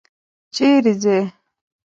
چېرې 0.55 0.93
ځې؟ 1.03 1.17